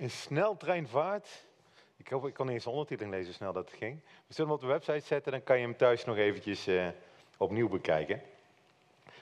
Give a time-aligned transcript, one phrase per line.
[0.00, 1.28] in sneltreinvaart.
[1.96, 4.00] Ik hoop, ik kon niet eens de ondertiteling lezen, snel dat het ging.
[4.26, 6.86] We zullen hem op de website zetten, dan kan je hem thuis nog eventjes eh,
[7.36, 8.22] opnieuw bekijken.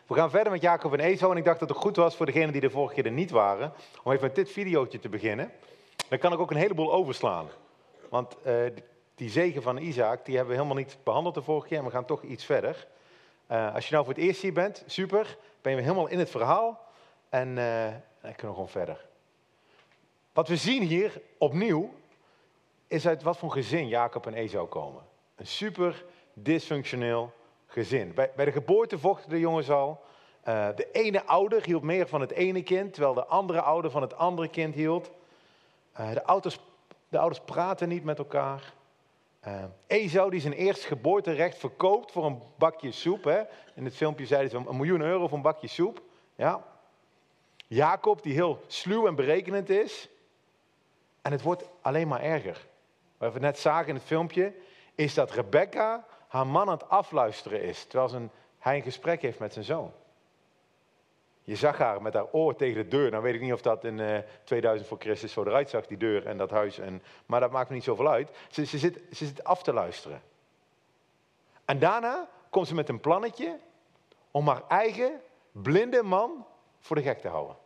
[0.06, 1.30] We gaan verder met Jacob en Ezo.
[1.30, 3.30] En ik dacht dat het goed was voor degenen die de vorige keer er niet
[3.30, 3.72] waren,
[4.02, 5.52] om even met dit videootje te beginnen.
[6.08, 7.48] Dan kan ik ook een heleboel overslaan.
[8.08, 8.54] Want eh,
[9.14, 11.78] die zegen van Isaac, die hebben we helemaal niet behandeld de vorige keer.
[11.78, 12.86] En we gaan toch iets verder.
[13.46, 15.36] Eh, als je nou voor het eerst hier bent, super.
[15.62, 16.86] Ben je helemaal in het verhaal.
[17.28, 17.84] En uh,
[18.20, 19.07] dan kunnen we gewoon verder.
[20.38, 21.94] Wat we zien hier opnieuw,
[22.86, 25.02] is uit wat voor gezin Jacob en Esau komen.
[25.36, 27.32] Een super dysfunctioneel
[27.66, 28.14] gezin.
[28.14, 30.00] Bij, bij de geboorte vochten de jongens al.
[30.48, 34.02] Uh, de ene ouder hield meer van het ene kind, terwijl de andere ouder van
[34.02, 35.10] het andere kind hield.
[36.00, 36.58] Uh, de, ouders,
[37.08, 38.72] de ouders praten niet met elkaar.
[39.46, 43.24] Uh, Esau die zijn eerste geboorterecht verkoopt voor een bakje soep.
[43.24, 43.42] Hè?
[43.74, 46.02] In het filmpje zeiden ze een miljoen euro voor een bakje soep.
[46.34, 46.64] Ja.
[47.66, 50.08] Jacob die heel sluw en berekenend is.
[51.22, 52.66] En het wordt alleen maar erger.
[53.16, 54.54] Wat we net zagen in het filmpje,
[54.94, 59.38] is dat Rebecca haar man aan het afluisteren is, terwijl ze hij een gesprek heeft
[59.38, 59.92] met zijn zoon.
[61.42, 63.10] Je zag haar met haar oor tegen de deur.
[63.10, 65.96] Nou weet ik niet of dat in uh, 2000 voor Christus zo eruit zag, die
[65.96, 66.78] deur en dat huis.
[66.78, 68.30] En, maar dat maakt me niet zoveel uit.
[68.50, 70.22] Ze, zit, ze zit af te luisteren.
[71.64, 73.58] En daarna komt ze met een plannetje
[74.30, 75.20] om haar eigen
[75.52, 76.46] blinde man
[76.80, 77.56] voor de gek te houden.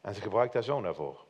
[0.00, 1.23] En ze gebruikt haar zoon daarvoor.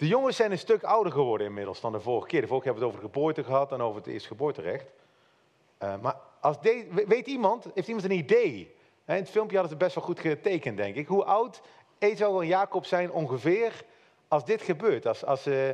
[0.00, 2.40] De jongens zijn een stuk ouder geworden inmiddels dan de vorige keer.
[2.40, 4.86] De vorige keer hebben we het over geboorte gehad en over het eerste geboorterecht.
[5.82, 8.74] Uh, maar als de, weet iemand, heeft iemand een idee?
[9.06, 11.06] In het filmpje hadden ze best wel goed getekend, denk ik.
[11.06, 11.62] Hoe oud
[11.98, 13.84] Esau en Jacob zijn ongeveer
[14.28, 15.06] als dit gebeurt?
[15.06, 15.70] Als, als uh,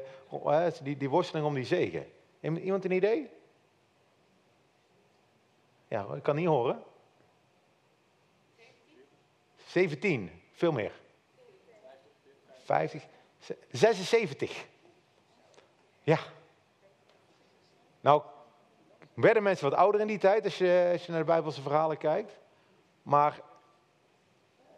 [0.82, 2.06] die, die worsteling om die zegen.
[2.40, 3.30] Iemand een idee?
[5.88, 6.82] Ja, ik kan niet horen.
[9.66, 10.92] 17, veel meer.
[12.64, 13.14] 50.
[13.70, 14.66] 76.
[16.02, 16.18] Ja.
[18.00, 18.22] Nou,
[19.14, 21.98] werden mensen wat ouder in die tijd als je, als je naar de Bijbelse verhalen
[21.98, 22.38] kijkt.
[23.02, 23.40] Maar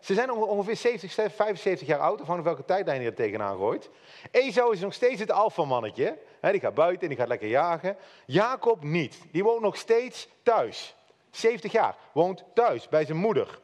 [0.01, 3.91] ze zijn ongeveer 70, 75 jaar oud, afhankelijk welke tijdlijn je er tegenaan gooit.
[4.31, 6.19] Ezo is nog steeds het alfamannetje.
[6.41, 7.97] Die gaat buiten en die gaat lekker jagen.
[8.27, 9.21] Jacob niet.
[9.31, 10.97] Die woont nog steeds thuis.
[11.31, 11.97] 70 jaar.
[12.13, 13.61] Woont thuis bij zijn moeder.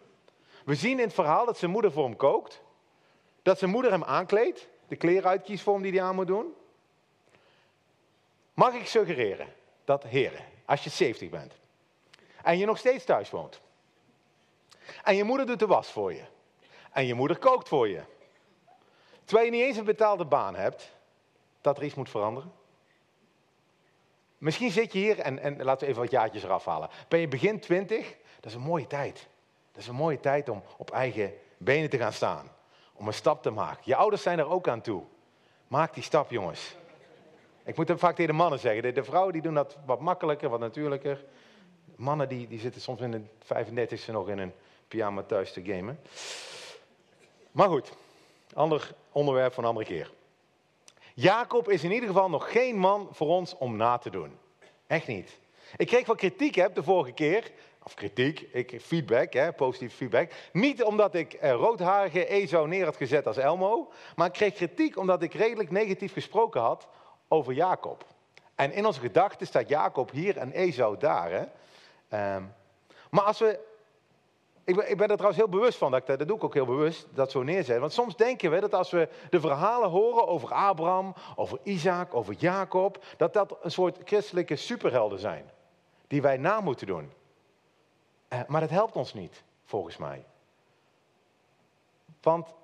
[0.64, 2.62] We zien in het verhaal dat zijn moeder voor hem kookt.
[3.42, 6.54] Dat zijn moeder hem aankleedt de kleren uitkiest voor die hij aan moet doen?
[8.54, 11.54] Mag ik suggereren dat, heren, als je 70 bent
[12.42, 13.60] en je nog steeds thuis woont,
[15.04, 16.24] en je moeder doet de was voor je,
[16.92, 18.02] en je moeder kookt voor je,
[19.24, 20.92] terwijl je niet eens een betaalde baan hebt,
[21.60, 22.52] dat er iets moet veranderen?
[24.38, 26.90] Misschien zit je hier, en, en laten we even wat jaartjes eraf halen.
[27.08, 28.16] Ben je begin 20?
[28.40, 29.26] Dat is een mooie tijd.
[29.72, 32.53] Dat is een mooie tijd om op eigen benen te gaan staan
[32.96, 33.82] om een stap te maken.
[33.84, 35.02] Je ouders zijn er ook aan toe.
[35.68, 36.76] Maak die stap, jongens.
[37.64, 38.94] Ik moet het vaak tegen de mannen zeggen.
[38.94, 41.24] De, vrouwen die doen dat wat makkelijker, wat natuurlijker.
[41.96, 44.52] Mannen die, die zitten soms in de 35e nog in een
[44.88, 46.00] pyjama thuis te gamen.
[47.50, 47.92] Maar goed,
[48.54, 50.12] ander onderwerp voor een andere keer.
[51.14, 54.38] Jacob is in ieder geval nog geen man voor ons om na te doen.
[54.86, 55.38] Echt niet.
[55.76, 57.50] Ik kreeg wat kritiek heb de vorige keer
[57.84, 60.32] of kritiek, ik, feedback, hè, positieve feedback.
[60.52, 64.96] Niet omdat ik uh, roodharige Ezo neer had gezet als Elmo, maar ik kreeg kritiek
[64.96, 66.88] omdat ik redelijk negatief gesproken had
[67.28, 68.04] over Jacob.
[68.54, 71.30] En in onze gedachten staat Jacob hier en Ezo daar.
[71.30, 72.34] Hè.
[72.36, 72.54] Um,
[73.10, 73.58] maar als we
[74.64, 76.66] ik ben, ik ben, er trouwens heel bewust van, dat, dat doe ik ook heel
[76.66, 77.80] bewust, dat zo neerzetten.
[77.80, 82.34] Want soms denken we dat als we de verhalen horen over Abraham, over Isaac, over
[82.34, 85.50] Jacob, dat dat een soort christelijke superhelden zijn.
[86.06, 87.12] Die wij na moeten doen.
[88.34, 90.24] Eh, maar dat helpt ons niet, volgens mij.
[92.22, 92.54] Want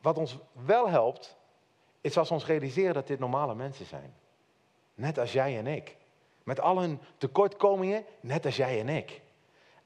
[0.00, 1.36] wat ons wel helpt,
[2.00, 4.14] is als we ons realiseren dat dit normale mensen zijn.
[4.94, 5.96] Net als jij en ik.
[6.42, 9.20] Met al hun tekortkomingen, net als jij en ik.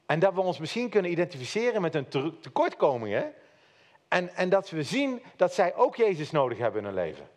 [0.07, 2.09] En dat we ons misschien kunnen identificeren met hun
[2.41, 3.33] tekortkomingen.
[4.09, 7.29] En, en dat we zien dat zij ook Jezus nodig hebben in hun leven.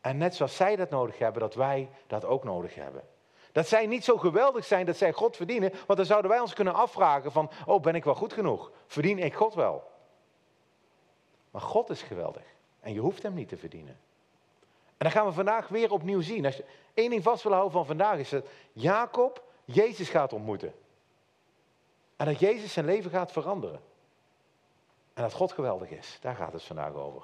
[0.00, 3.02] En net zoals zij dat nodig hebben, dat wij dat ook nodig hebben.
[3.52, 6.54] Dat zij niet zo geweldig zijn dat zij God verdienen, want dan zouden wij ons
[6.54, 8.70] kunnen afvragen van, oh ben ik wel goed genoeg?
[8.86, 9.90] Verdien ik God wel?
[11.50, 12.42] Maar God is geweldig
[12.80, 13.98] en je hoeft hem niet te verdienen.
[15.00, 16.46] En dan gaan we vandaag weer opnieuw zien.
[16.46, 16.64] Als je
[16.94, 20.74] één ding vast wil houden van vandaag is dat Jacob Jezus gaat ontmoeten.
[22.16, 23.80] En dat Jezus zijn leven gaat veranderen.
[25.14, 26.18] En dat God geweldig is.
[26.20, 27.22] Daar gaat het vandaag over.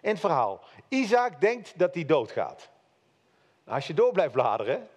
[0.00, 0.60] In het verhaal.
[0.88, 2.70] Isaac denkt dat hij doodgaat.
[3.66, 4.88] Als je door blijft bladeren,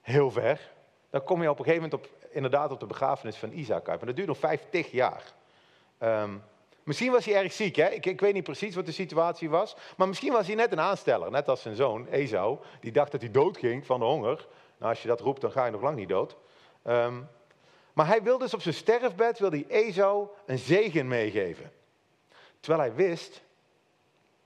[0.00, 0.70] heel ver,
[1.10, 3.98] dan kom je op een gegeven moment op, inderdaad op de begrafenis van Isaac uit.
[3.98, 5.22] Maar dat duurt nog 50 jaar.
[6.02, 6.42] Um,
[6.88, 7.88] Misschien was hij erg ziek, hè?
[7.88, 9.76] Ik, ik weet niet precies wat de situatie was.
[9.96, 12.58] Maar misschien was hij net een aansteller, net als zijn zoon Esau.
[12.80, 14.46] Die dacht dat hij doodging van de honger.
[14.78, 16.36] Nou, als je dat roept, dan ga je nog lang niet dood.
[16.82, 17.20] Ehm,
[17.92, 21.72] maar hij wilde dus op zijn sterfbed, wilde hij Esau een zegen meegeven.
[22.60, 23.42] Terwijl hij wist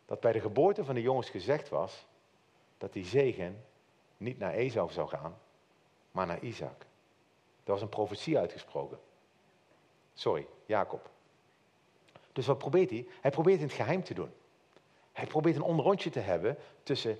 [0.06, 2.06] dat bij de geboorte van de jongens gezegd was
[2.82, 3.64] dat die zegen
[4.16, 5.38] niet naar Esau zou gaan,
[6.10, 6.80] maar naar Isaac.
[7.64, 8.98] Er was een profetie uitgesproken.
[10.14, 11.10] Sorry, Jacob.
[12.32, 13.06] Dus wat probeert hij?
[13.20, 14.30] Hij probeert in het geheim te doen.
[15.12, 17.18] Hij probeert een onderrondje te hebben tussen,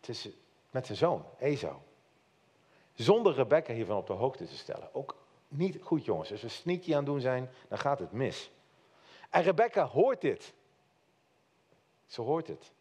[0.00, 0.32] tussen,
[0.70, 1.76] met zijn zoon, Esau.
[2.94, 4.94] Zonder Rebecca hiervan op de hoogte te stellen.
[4.94, 5.16] Ook
[5.48, 6.32] niet goed, jongens.
[6.32, 8.50] Als we sneaky aan het doen zijn, dan gaat het mis.
[9.30, 10.54] En Rebecca hoort dit.
[12.06, 12.72] Ze hoort het.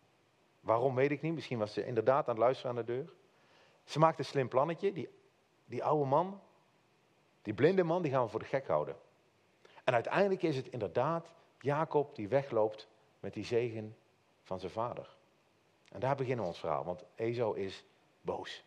[0.60, 1.34] Waarom weet ik niet.
[1.34, 3.14] Misschien was ze inderdaad aan het luisteren aan de deur.
[3.84, 4.94] Ze maakt een slim plannetje.
[4.94, 5.10] Die,
[5.66, 6.42] die oude man,
[7.42, 8.96] die blinde man, die gaan we voor de gek houden.
[9.84, 12.88] En uiteindelijk is het inderdaad Jacob die wegloopt
[13.20, 13.96] met die zegen
[14.44, 15.16] van zijn vader.
[15.92, 17.84] En daar beginnen we ons verhaal, want Ezo is
[18.22, 18.64] boos.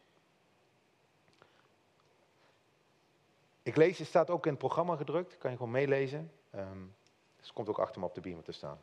[3.63, 6.33] Ik lees, het staat ook in het programma gedrukt, kan je gewoon meelezen.
[6.55, 6.95] Um,
[7.41, 8.81] dus komt ook achter me op de beamer te staan.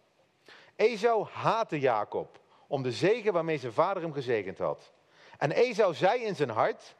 [0.75, 2.39] Esau haatte Jacob
[2.69, 4.91] om de zegen waarmee zijn vader hem gezegend had.
[5.37, 6.95] En Esau zei in zijn hart,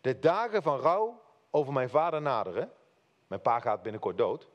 [0.00, 1.20] de dagen van rouw
[1.50, 2.72] over mijn vader naderen.
[3.26, 4.48] Mijn pa gaat binnenkort dood.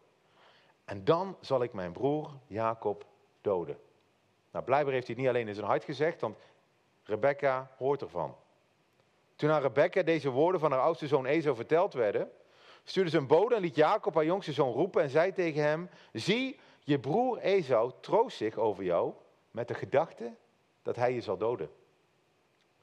[0.86, 3.06] En dan zal ik mijn broer Jacob
[3.42, 3.80] doden.
[4.52, 6.38] Nou, blijkbaar heeft hij het niet alleen in zijn hart gezegd, want
[7.04, 8.36] Rebecca hoort ervan.
[9.36, 12.32] Toen aan Rebecca deze woorden van haar oudste zoon Esau verteld werden,
[12.84, 15.90] stuurde ze een bode en liet Jacob haar jongste zoon roepen en zei tegen hem,
[16.14, 19.14] zie, je broer Esau troost zich over jou
[19.52, 20.36] met de gedachte
[20.81, 21.70] dat hij je zal doden.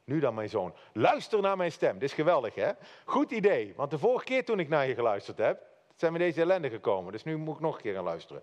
[0.04, 1.98] Nu dan, mijn zoon, luister naar mijn stem.
[1.98, 2.72] Dit is geweldig, hè?
[3.04, 5.62] Goed idee, want de vorige keer toen ik naar je geluisterd heb,
[5.94, 7.12] zijn we deze ellende gekomen.
[7.12, 8.42] Dus nu moet ik nog een keer gaan luisteren.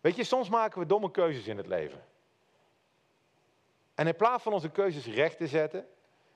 [0.00, 2.04] Weet je, soms maken we domme keuzes in het leven.
[3.94, 5.86] En in plaats van onze keuzes recht te zetten,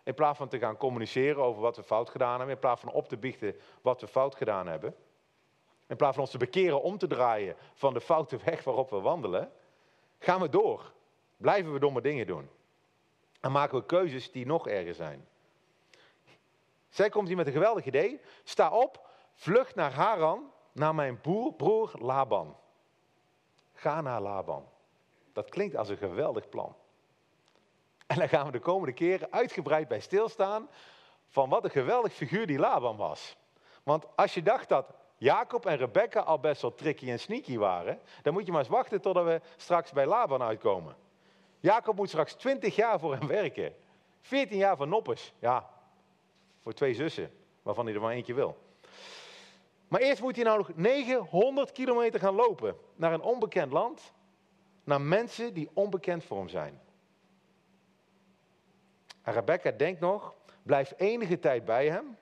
[0.03, 2.93] in plaats van te gaan communiceren over wat we fout gedaan hebben, in plaats van
[2.93, 4.95] op te biechten wat we fout gedaan hebben,
[5.87, 9.01] in plaats van ons te bekeren om te draaien van de foute weg waarop we
[9.01, 9.53] wandelen,
[10.19, 10.93] gaan we door.
[11.41, 12.51] Blijven we domme dingen doen.
[13.41, 15.29] En maken we keuzes die nog erger zijn.
[16.89, 18.21] Zij komt hier met een geweldig idee.
[18.45, 22.57] Sta op, vlucht naar Haran, naar mijn broer, Laban.
[23.73, 24.69] Ga naar Laban.
[25.33, 26.77] Dat klinkt als een geweldig plan.
[28.07, 30.69] En dan gaan we de komende keren uitgebreid bij stilstaan
[31.29, 33.37] van wat een geweldig figuur die Laban was.
[33.83, 38.01] Want als je dacht dat Jacob en Rebecca al best wel tricky en sneaky waren,
[38.23, 41.09] dan moet je maar eens wachten totdat we straks bij Laban uitkomen.
[41.61, 43.75] Jacob moet straks 20 jaar voor hem werken.
[44.21, 45.35] 14 jaar van noppes.
[45.39, 45.71] Ja,
[46.61, 48.57] voor twee zussen, waarvan hij er maar eentje wil.
[49.89, 54.13] Maar eerst moet hij nou nog 900 kilometer gaan lopen naar een onbekend land,
[54.85, 56.81] naar mensen die onbekend voor hem zijn.
[59.23, 62.17] En Rebecca denkt nog, blijf enige tijd bij hem,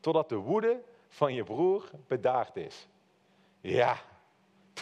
[0.00, 2.88] totdat de woede van je broer bedaard is.
[3.60, 3.98] Ja,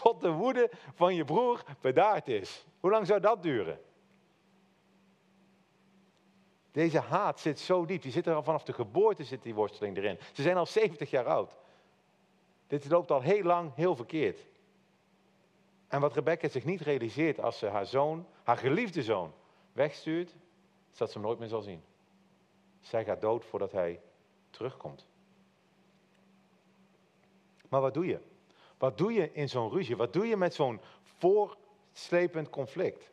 [0.02, 2.66] tot de woede van je broer bedaard is.
[2.80, 3.80] Hoe lang zou dat duren?
[6.72, 8.02] Deze haat zit zo diep.
[8.02, 10.18] Die zit er al vanaf de geboorte zit die worsteling erin.
[10.32, 11.56] Ze zijn al 70 jaar oud.
[12.66, 14.40] Dit loopt al heel lang heel verkeerd.
[15.88, 19.32] En wat Rebecca zich niet realiseert als ze haar zoon, haar geliefde zoon,
[19.72, 20.34] wegstuurt,
[20.92, 21.82] is dat ze hem nooit meer zal zien.
[22.80, 24.00] Zij gaat dood voordat hij
[24.50, 25.06] terugkomt.
[27.68, 28.20] Maar wat doe je?
[28.84, 29.96] Wat doe je in zo'n ruzie?
[29.96, 33.10] Wat doe je met zo'n voorslepend conflict?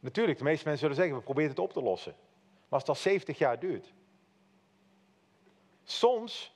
[0.00, 2.14] Natuurlijk, de meeste mensen zullen zeggen, we proberen het op te lossen.
[2.68, 3.92] Maar als al 70 jaar duurt.
[5.84, 6.54] Soms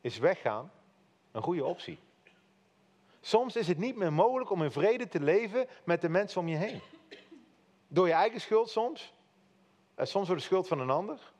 [0.00, 0.72] is weggaan
[1.32, 1.98] een goede optie.
[3.20, 6.48] Soms is het niet meer mogelijk om in vrede te leven met de mensen om
[6.48, 6.80] je heen.
[7.88, 9.14] Door je eigen schuld soms.
[9.94, 11.32] En soms door de schuld van een ander.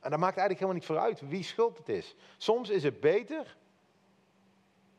[0.00, 2.14] En dat maakt eigenlijk helemaal niet vooruit wie schuld het is.
[2.36, 3.56] Soms is het beter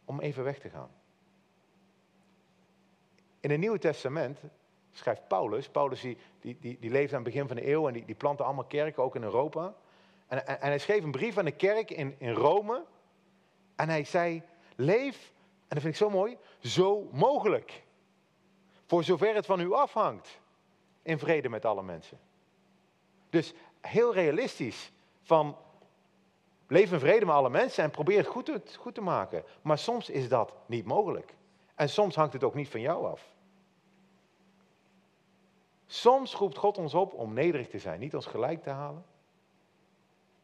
[0.06, 0.90] om even weg te gaan.
[3.40, 4.40] In het Nieuwe Testament
[4.92, 8.06] schrijft Paulus, Paulus die, die, die, leefde aan het begin van de eeuw en die,
[8.06, 9.74] die plantte allemaal kerken, ook in Europa.
[10.28, 12.84] En, en, en, hij schreef een brief aan de kerk in, in Rome.
[13.76, 14.42] En hij zei,
[14.76, 15.32] leef,
[15.68, 17.84] en dat vind ik zo mooi, zo mogelijk.
[18.86, 20.40] Voor zover het van u afhangt.
[21.02, 22.20] In vrede met alle mensen.
[23.30, 24.92] Dus heel realistisch.
[25.22, 25.58] Van
[26.67, 29.43] leef in vrede met alle mensen en probeer het goed, te, goed te maken.
[29.62, 31.36] Maar soms is dat niet mogelijk.
[31.75, 33.34] En soms hangt het ook niet van jou af.
[35.88, 38.00] Soms roept God ons op om nederig te zijn.
[38.00, 39.05] Niet ons gelijk te halen,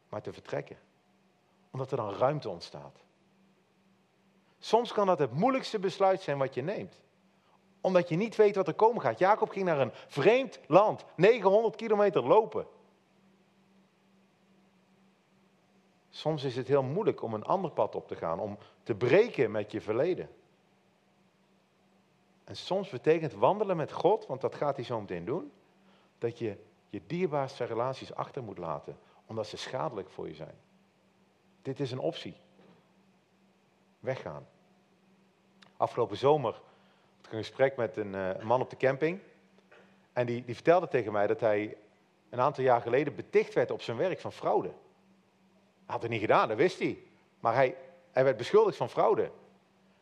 [0.09, 0.77] maar te vertrekken.
[1.71, 2.99] Omdat er dan ruimte ontstaat.
[4.59, 6.99] Soms kan dat het moeilijkste besluit zijn wat je neemt.
[7.81, 9.19] Omdat je niet weet wat er komen gaat.
[9.19, 12.67] Jacob ging naar een vreemd land, 900 kilometer lopen.
[16.12, 19.51] Soms is het heel moeilijk om een ander pad op te gaan, om te breken
[19.51, 20.30] met je verleden.
[22.44, 25.51] En soms betekent wandelen met God, want dat gaat hij zo meteen doen,
[26.18, 26.58] dat je
[26.89, 30.56] je dierbaarste relaties achter moet laten, omdat ze schadelijk voor je zijn.
[31.62, 32.36] Dit is een optie.
[34.00, 34.48] Weggaan.
[35.77, 39.20] Afgelopen zomer had ik een gesprek met een uh, man op de camping.
[40.13, 41.77] En die, die vertelde tegen mij dat hij
[42.30, 44.72] een aantal jaar geleden beticht werd op zijn werk van fraude.
[45.91, 47.03] Had het niet gedaan, dat wist hij.
[47.39, 47.75] Maar hij,
[48.12, 49.31] hij werd beschuldigd van fraude.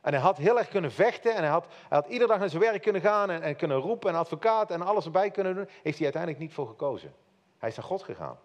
[0.01, 2.50] En hij had heel erg kunnen vechten en hij had, hij had iedere dag naar
[2.50, 5.67] zijn werk kunnen gaan en, en kunnen roepen en advocaat en alles erbij kunnen doen.
[5.84, 7.13] Heeft hij uiteindelijk niet voor gekozen.
[7.58, 8.39] Hij is naar God gegaan.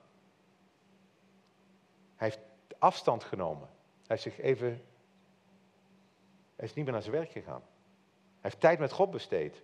[2.16, 2.40] Hij heeft
[2.78, 3.68] afstand genomen.
[4.06, 4.68] Hij heeft zich even.
[6.56, 7.62] Hij is niet meer naar zijn werk gegaan.
[7.62, 9.62] Hij heeft tijd met God besteed.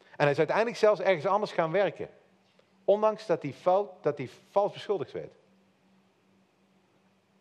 [0.00, 2.08] En hij is uiteindelijk zelfs ergens anders gaan werken.
[2.84, 5.32] Ondanks dat hij, fout, dat hij vals beschuldigd werd.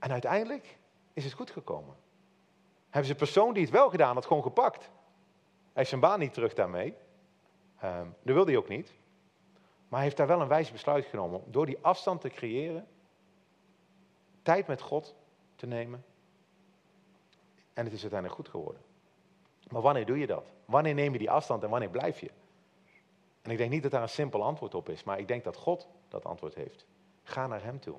[0.01, 0.77] En uiteindelijk
[1.13, 1.95] is het goed gekomen.
[2.83, 4.83] Hebben ze een persoon die het wel gedaan had, gewoon gepakt.
[4.83, 4.91] Hij
[5.73, 6.95] heeft zijn baan niet terug daarmee.
[7.83, 8.93] Um, dat wilde hij ook niet.
[9.87, 11.43] Maar hij heeft daar wel een wijs besluit genomen.
[11.45, 12.87] Door die afstand te creëren.
[14.41, 15.15] Tijd met God
[15.55, 16.05] te nemen.
[17.73, 18.81] En het is uiteindelijk goed geworden.
[19.69, 20.53] Maar wanneer doe je dat?
[20.65, 22.31] Wanneer neem je die afstand en wanneer blijf je?
[23.41, 25.03] En ik denk niet dat daar een simpel antwoord op is.
[25.03, 26.85] Maar ik denk dat God dat antwoord heeft.
[27.23, 27.97] Ga naar hem toe.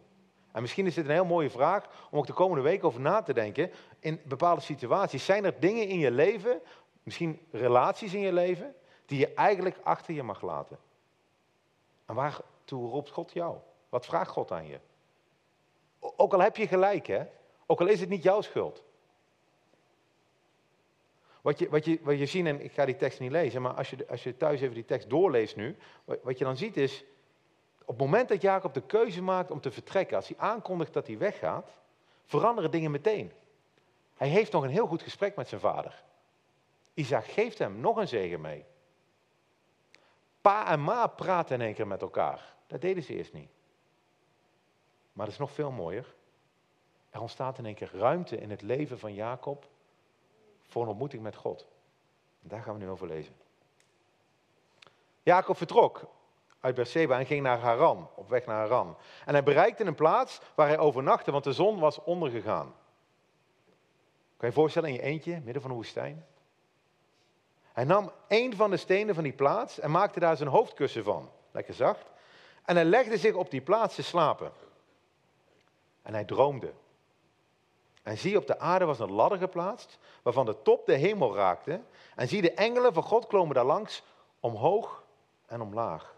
[0.52, 3.22] En misschien is dit een heel mooie vraag om ook de komende week over na
[3.22, 3.70] te denken.
[4.00, 5.24] In bepaalde situaties.
[5.24, 6.60] Zijn er dingen in je leven,
[7.02, 8.74] misschien relaties in je leven,
[9.06, 10.78] die je eigenlijk achter je mag laten?
[12.06, 13.56] En waartoe roept God jou?
[13.88, 14.78] Wat vraagt God aan je?
[15.98, 17.22] Ook al heb je gelijk, hè?
[17.66, 18.84] Ook al is het niet jouw schuld.
[21.40, 23.72] Wat je, wat je, wat je ziet, en ik ga die tekst niet lezen, maar
[23.72, 27.04] als je, als je thuis even die tekst doorleest nu, wat je dan ziet is,
[27.82, 31.06] op het moment dat Jacob de keuze maakt om te vertrekken, als hij aankondigt dat
[31.06, 31.70] hij weggaat,
[32.24, 33.32] veranderen dingen meteen.
[34.14, 36.02] Hij heeft nog een heel goed gesprek met zijn vader.
[36.94, 38.64] Isaac geeft hem nog een zegen mee.
[40.40, 42.54] Pa en ma praten in één keer met elkaar.
[42.66, 43.50] Dat deden ze eerst niet.
[45.12, 46.14] Maar dat is nog veel mooier.
[47.10, 49.66] Er ontstaat in één keer ruimte in het leven van Jacob
[50.68, 51.66] voor een ontmoeting met God.
[52.40, 53.34] daar gaan we nu over lezen.
[55.22, 56.06] Jacob vertrok
[56.62, 58.96] uit Beersheba en ging naar Haran, op weg naar Haran.
[59.24, 62.74] En hij bereikte een plaats waar hij overnachtte, want de zon was ondergegaan.
[64.36, 66.26] Kan je je voorstellen in je eentje, midden van de woestijn?
[67.72, 71.30] Hij nam een van de stenen van die plaats en maakte daar zijn hoofdkussen van,
[71.50, 72.06] lekker zacht.
[72.64, 74.52] En hij legde zich op die plaats te slapen.
[76.02, 76.72] En hij droomde.
[78.02, 81.80] En zie, op de aarde was een ladder geplaatst, waarvan de top de hemel raakte.
[82.16, 84.02] En zie, de engelen van God komen daar langs,
[84.40, 85.04] omhoog
[85.46, 86.11] en omlaag.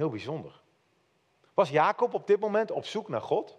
[0.00, 0.60] Heel bijzonder.
[1.54, 3.56] Was Jacob op dit moment op zoek naar God?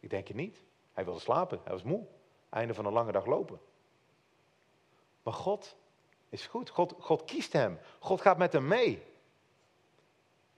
[0.00, 0.62] Ik denk het niet.
[0.92, 2.06] Hij wilde slapen, hij was moe.
[2.48, 3.60] Einde van een lange dag lopen.
[5.22, 5.76] Maar God
[6.28, 6.70] is goed.
[6.70, 7.78] God, God kiest hem.
[7.98, 9.02] God gaat met hem mee.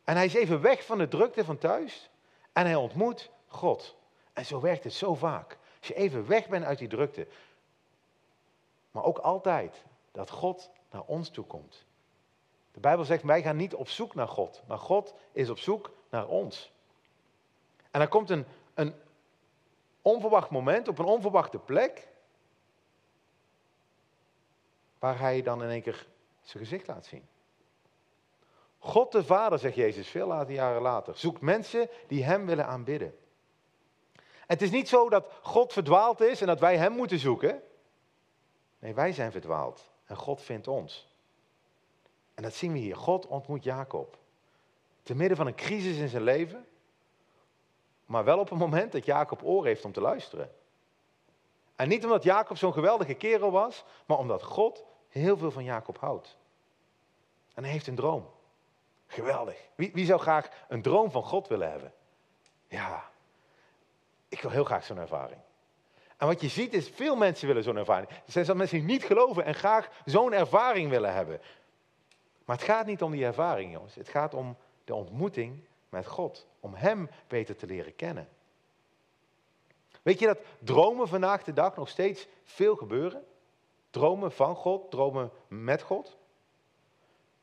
[0.05, 2.11] En hij is even weg van de drukte van thuis.
[2.53, 3.97] En hij ontmoet God.
[4.33, 5.59] En zo werkt het zo vaak.
[5.79, 7.27] Als je even weg bent uit die drukte.
[8.91, 11.86] Maar ook altijd dat God naar ons toe komt.
[12.77, 15.91] De Bijbel zegt, wij gaan niet op zoek naar God, maar God is op zoek
[16.11, 16.73] naar ons.
[17.91, 18.95] En er komt een, een
[20.03, 22.09] onverwacht moment op een onverwachte plek,
[24.99, 26.07] waar hij dan in één keer
[26.43, 27.29] zijn gezicht laat zien.
[28.79, 33.19] God de Vader, zegt Jezus veel later, jaren later, zoekt mensen die Hem willen aanbidden.
[34.47, 37.63] Het is niet zo dat God verdwaald is en dat wij Hem moeten zoeken.
[38.79, 41.06] Nee, wij zijn verdwaald en God vindt ons.
[42.37, 42.97] En dat zien we hier.
[42.97, 44.19] God ontmoet Jacob.
[45.03, 46.67] Te midden van een crisis in zijn leven.
[48.05, 50.51] Maar wel op een moment dat Jacob oor heeft om te luisteren.
[51.77, 55.99] En niet omdat Jacob zo'n geweldige kerel was, maar omdat God heel veel van Jacob
[55.99, 56.37] houdt.
[57.55, 58.31] En hij heeft een droom.
[59.07, 59.69] Geweldig.
[59.75, 61.93] Wie, wie zou graag een droom van God willen hebben?
[62.69, 63.11] Ja,
[64.29, 65.41] ik wil heel graag zo'n ervaring.
[66.17, 68.09] En wat je ziet is, veel mensen willen zo'n ervaring.
[68.09, 71.41] Er zijn zelfs mensen die niet geloven en graag zo'n ervaring willen hebben.
[72.47, 73.95] Maar het gaat niet om die ervaring, jongens.
[73.95, 76.47] Het gaat om de ontmoeting met God.
[76.61, 78.29] Om Hem beter te leren kennen.
[80.03, 83.25] Weet je dat dromen vandaag de dag nog steeds veel gebeuren?
[83.91, 86.17] Dromen van God, dromen met God.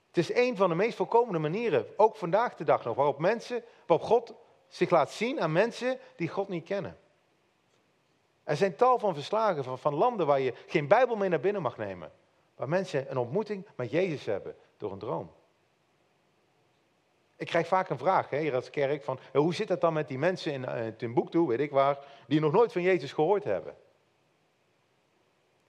[0.08, 3.64] Het is een van de meest voorkomende manieren, ook vandaag de dag nog, waarop mensen,
[3.86, 4.34] waarop God
[4.68, 6.98] zich laat zien aan mensen die God niet kennen.
[8.44, 11.62] Er zijn tal van verslagen van, van landen waar je geen Bijbel mee naar binnen
[11.62, 12.12] mag nemen.
[12.56, 15.32] Waar mensen een ontmoeting met Jezus hebben door een droom.
[17.36, 20.08] Ik krijg vaak een vraag hè, hier als kerk van hoe zit het dan met
[20.08, 23.44] die mensen in, uh, in Boektoe, weet ik waar, die nog nooit van Jezus gehoord
[23.44, 23.76] hebben.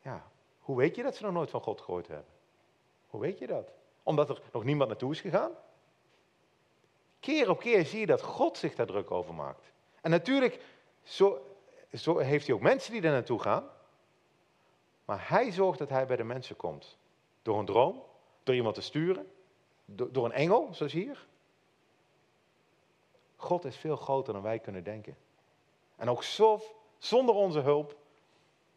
[0.03, 2.33] Ja, hoe weet je dat ze nog nooit van God gehoord hebben?
[3.07, 3.73] Hoe weet je dat?
[4.03, 5.51] Omdat er nog niemand naartoe is gegaan?
[7.21, 9.73] Keer op keer zie je dat God zich daar druk over maakt.
[10.01, 10.61] En natuurlijk,
[11.03, 11.57] zo,
[11.93, 13.71] zo heeft hij ook mensen die daar naartoe gaan.
[15.05, 16.99] Maar hij zorgt dat hij bij de mensen komt.
[17.43, 18.03] Door een droom,
[18.45, 19.33] door iemand te sturen,
[19.85, 21.27] door, een engel, zoals hier.
[23.37, 25.17] God is veel groter dan wij kunnen denken.
[25.97, 26.61] En ook zo,
[26.99, 27.97] zonder onze hulp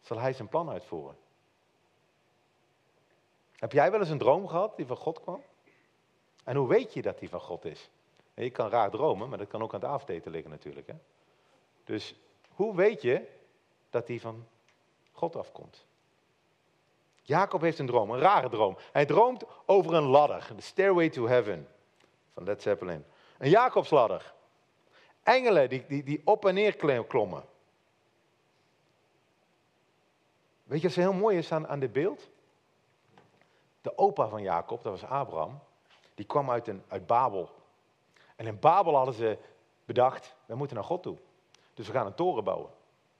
[0.00, 1.16] zal hij zijn plan uitvoeren.
[3.56, 5.42] Heb jij wel eens een droom gehad die van God kwam?
[6.44, 7.90] En hoe weet je dat die van God is?
[8.34, 10.86] Je kan raar dromen, maar dat kan ook aan het avondeten liggen natuurlijk.
[10.86, 10.94] Hè?
[11.84, 12.14] Dus
[12.54, 13.28] hoe weet je
[13.90, 14.46] dat die van
[15.12, 15.86] God afkomt?
[17.28, 18.76] Jacob heeft een droom, een rare droom.
[18.92, 21.68] Hij droomt over een ladder, de Stairway to Heaven
[22.34, 23.04] van Led Zeppelin.
[23.38, 24.34] Een Jacobsladder.
[25.22, 27.44] Engelen die, die, die op en neer klommen.
[30.64, 32.30] Weet je wat heel mooi is aan, aan dit beeld?
[33.80, 35.58] De opa van Jacob, dat was Abraham,
[36.14, 37.50] die kwam uit, een, uit Babel.
[38.36, 39.38] En in Babel hadden ze
[39.84, 41.16] bedacht, we moeten naar God toe.
[41.74, 42.70] Dus we gaan een toren bouwen.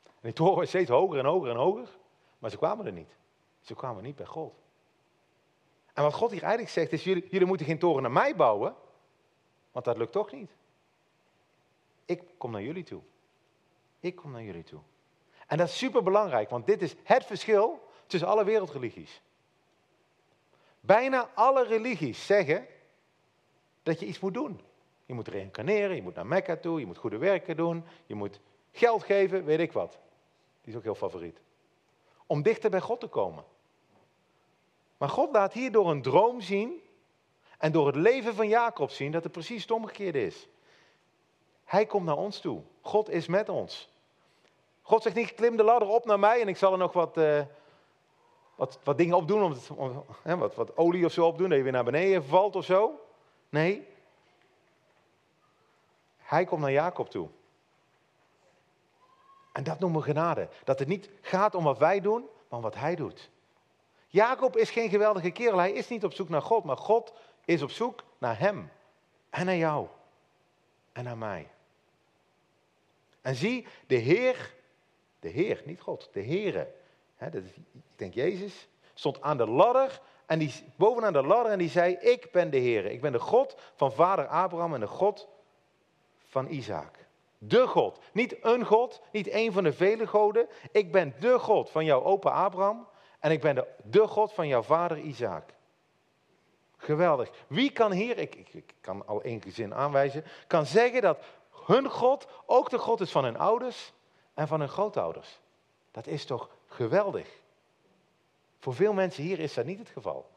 [0.05, 1.89] En die toren werd steeds hoger en hoger en hoger.
[2.39, 3.17] Maar ze kwamen er niet.
[3.69, 4.55] Ze kwamen niet bij God.
[5.93, 8.75] En wat God hier eigenlijk zegt is, jullie, jullie moeten geen toren naar mij bouwen.
[9.73, 10.51] Want dat lukt toch niet.
[12.05, 13.03] Ik kom naar jullie toe.
[14.01, 14.81] Ik kom naar jullie toe.
[15.47, 19.23] En dat is super belangrijk, want dit is het verschil tussen alle wereldreligies.
[20.81, 22.67] Bijna alle religies zeggen
[23.83, 24.61] dat je iets moet doen.
[25.07, 28.41] Je moet reïncarneren, je moet naar Mekka toe, je moet goede werken doen, je moet
[28.73, 29.99] geld geven, weet ik wat.
[30.61, 31.41] Die is ook heel favoriet.
[32.27, 33.45] Om dichter bij God te komen.
[34.99, 36.83] Maar God laat hier door een droom zien
[37.59, 40.49] en door het leven van Jacob zien dat het precies het omgekeerde is.
[41.65, 42.63] Hij komt naar ons toe.
[42.81, 43.91] God is met ons.
[44.83, 47.17] God zegt niet, klim de ladder op naar mij en ik zal er nog wat,
[47.17, 47.43] uh,
[48.55, 49.57] wat, wat dingen op doen, om,
[50.25, 52.65] om wat, wat olie of zo op doen, dat je weer naar beneden valt of
[52.65, 53.01] zo.
[53.49, 53.87] Nee,
[56.17, 57.29] hij komt naar Jacob toe.
[59.53, 60.49] En dat noemen we genade.
[60.65, 63.31] Dat het niet gaat om wat wij doen, maar om wat hij doet.
[64.19, 65.59] Jacob is geen geweldige kerel.
[65.59, 67.13] Hij is niet op zoek naar God, maar God
[67.45, 68.71] is op zoek naar hem.
[69.31, 69.87] En naar jou.
[70.93, 71.49] En naar mij.
[73.21, 74.55] En zie, de Heer,
[75.21, 76.73] de Heer, niet God, de Heere,
[77.17, 81.53] hè, dat is, ik denk Jezus, stond aan de ladder en die, bovenaan de ladder
[81.53, 82.85] en die zei, ik ben de Heer.
[82.85, 85.29] Ik ben de God van vader Abraham en de God
[86.29, 86.97] van Isaac.
[87.39, 87.99] De God.
[88.13, 90.49] Niet een God, niet een van de vele goden.
[90.73, 94.63] Ik ben de God van jouw opa Abraham en ik ben de, God van jouw
[94.63, 95.45] vader Isaac.
[96.77, 97.31] Geweldig.
[97.47, 101.19] Wie kan hier, ik, ik, ik kan al één zin aanwijzen, kan zeggen dat
[101.67, 103.93] hun God ook de God is van hun ouders
[104.35, 105.41] en van hun grootouders.
[105.91, 107.29] Dat is toch geweldig.
[108.59, 110.31] Voor veel mensen hier is dat niet het geval.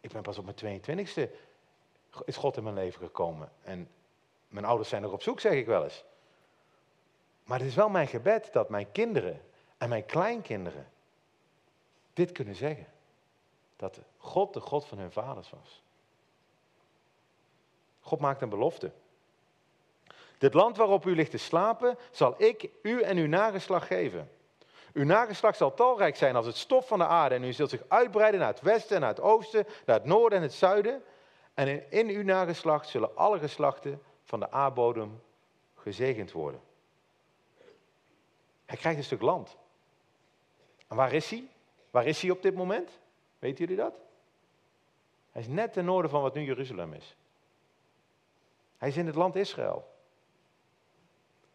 [0.00, 1.30] Ik ben pas op mijn 22e
[2.24, 3.52] is God in mijn leven gekomen.
[3.62, 3.88] En
[4.48, 6.04] mijn ouders zijn nog op zoek, zeg ik wel eens.
[7.44, 9.42] Maar het is wel mijn gebed dat mijn kinderen
[9.78, 10.88] en mijn kleinkinderen
[12.14, 12.86] dit kunnen zeggen.
[13.76, 15.82] Dat God de God van hun vaders was.
[18.00, 18.92] God maakt een belofte.
[20.38, 24.30] Dit land waarop u ligt te slapen, zal ik u en uw nageslag geven.
[24.92, 27.82] Uw nageslag zal talrijk zijn als het stof van de aarde en u zult zich
[27.88, 31.02] uitbreiden naar het westen en naar het oosten, naar het noorden en het zuiden.
[31.54, 35.22] En in, in uw nageslacht zullen alle geslachten van de aardbodem
[35.74, 36.60] gezegend worden.
[38.64, 39.56] Hij krijgt een stuk land.
[40.88, 41.48] En waar is hij?
[41.94, 43.00] Waar is hij op dit moment?
[43.38, 43.94] Weten jullie dat?
[45.30, 47.16] Hij is net ten noorden van wat nu Jeruzalem is.
[48.76, 49.94] Hij is in het land Israël.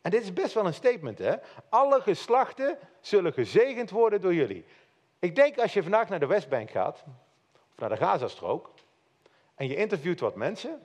[0.02, 1.36] En dit is best wel een statement, hè?
[1.69, 4.65] Alle geslachten zullen gezegend worden door jullie.
[5.19, 7.04] Ik denk als je vandaag naar de Westbank gaat,
[7.71, 8.71] of naar de Gazastrook,
[9.56, 10.82] en je interviewt wat mensen,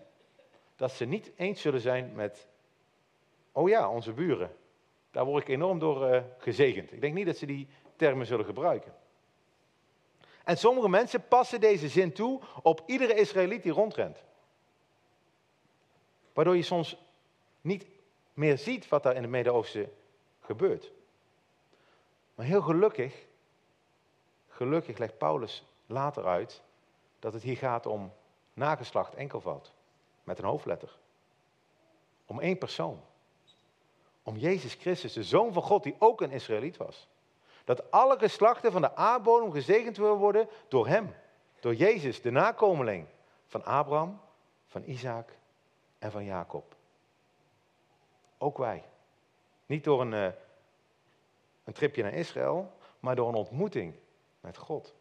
[0.76, 2.48] dat ze niet eens zullen zijn met,
[3.52, 4.56] oh ja, onze buren.
[5.10, 6.92] Daar word ik enorm door uh, gezegend.
[6.92, 9.02] Ik denk niet dat ze die termen zullen gebruiken.
[10.44, 14.22] En sommige mensen passen deze zin toe op iedere Israëliet die rondrent.
[16.33, 16.96] Waardoor je soms
[17.61, 17.87] niet
[18.35, 19.92] meer ziet wat daar in het Midden-Oosten
[20.40, 20.92] gebeurt.
[22.35, 23.26] Maar heel gelukkig,
[24.48, 26.62] gelukkig legt Paulus later uit
[27.18, 28.12] dat het hier gaat om
[28.54, 29.72] nageslacht enkelvoud,
[30.24, 30.98] met een hoofdletter.
[32.26, 33.00] Om één persoon.
[34.22, 37.09] Om Jezus Christus, de Zoon van God, die ook een Israëliet was.
[37.64, 41.14] Dat alle geslachten van de aardbodem gezegend willen worden door hem.
[41.61, 43.07] Door Jezus, de nakomeling
[43.46, 44.20] van Abraham,
[44.66, 45.29] van Isaac
[45.98, 46.74] en van Jacob.
[48.38, 48.85] Ook wij.
[49.66, 50.29] Niet door een, uh,
[51.64, 53.94] een tripje naar Israël, maar door een ontmoeting
[54.40, 54.94] met God.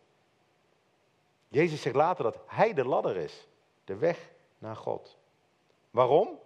[1.47, 3.47] Jezus zegt later dat hij de ladder is,
[3.83, 5.17] de weg naar God.
[5.91, 6.39] Waarom?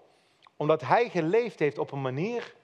[0.56, 2.56] Omdat hij geleefd heeft op een manier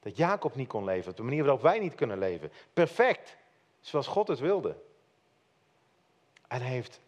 [0.00, 2.52] dat Jacob niet kon leven, op een manier waarop wij niet kunnen leven.
[2.72, 3.36] Perfect,
[3.80, 4.76] zoals God het wilde.
[6.48, 7.00] En hij heeft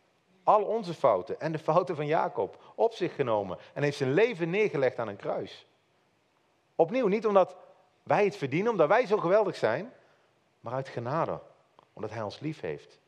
[0.44, 4.50] al onze fouten en de fouten van Jacob op zich genomen en heeft zijn leven
[4.50, 5.66] neergelegd aan een kruis.
[6.74, 7.57] Opnieuw, niet omdat
[8.03, 9.92] wij het verdienen, omdat wij zo geweldig zijn,
[10.61, 11.40] maar uit genade,
[11.92, 12.98] omdat hij ons lief heeft.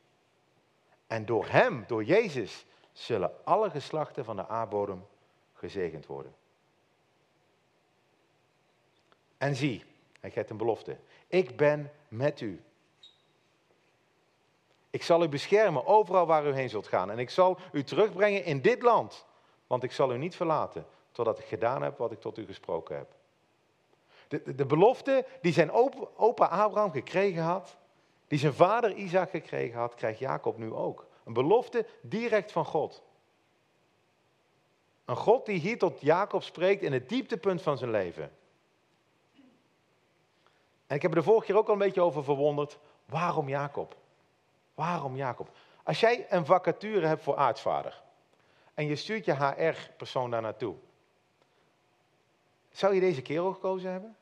[1.07, 5.05] En door hem, door Jezus, zullen alle geslachten van de aardbodem
[5.53, 6.35] gezegend worden.
[9.43, 9.83] En zie,
[10.19, 10.97] hij geeft een belofte.
[11.27, 12.63] Ik ben met u.
[14.89, 17.11] Ik zal u beschermen overal waar u heen zult gaan.
[17.11, 19.25] En ik zal u terugbrengen in dit land.
[19.67, 22.95] Want ik zal u niet verlaten totdat ik gedaan heb wat ik tot u gesproken
[22.95, 23.15] heb.
[24.27, 25.71] De, de, belofte die zijn
[26.15, 27.77] opa Abraham gekregen had,
[28.27, 31.05] die zijn vader Isaac gekregen had, krijgt Jacob nu ook.
[31.23, 33.01] Een belofte direct van God.
[35.05, 38.31] Een God die hier tot Jacob spreekt in het dieptepunt van zijn leven.
[40.93, 42.79] En ik heb er de vorige keer ook al een beetje over verwonderd.
[43.05, 43.95] Waarom Jacob?
[44.75, 45.49] Waarom Jacob?
[45.83, 48.03] Als jij een vacature hebt voor aartsvader
[48.73, 50.75] en je stuurt je HR-persoon daar naartoe,
[52.69, 54.15] zou je deze kerel gekozen hebben?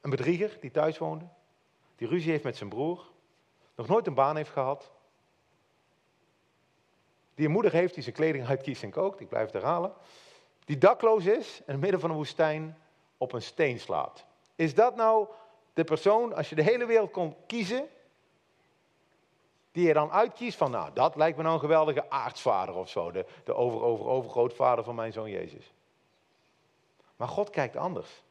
[0.00, 1.24] Een bedrieger die thuis woonde,
[1.96, 3.10] die ruzie heeft met zijn broer,
[3.74, 4.90] nog nooit een baan heeft gehad,
[7.34, 9.92] die een moeder heeft die zijn kleding uitkiest en kookt, ik blijf het herhalen,
[10.64, 12.78] die dakloos is in het midden van een woestijn
[13.18, 14.24] op een steen slaat.
[14.54, 15.28] Is dat nou
[15.72, 17.88] de persoon, als je de hele wereld kon kiezen,
[19.72, 23.10] die je dan uitkiest van, nou, dat lijkt me nou een geweldige aartsvader of zo,
[23.10, 25.72] de, de over, over, overgrootvader van mijn zoon Jezus.
[27.16, 28.22] Maar God kijkt anders.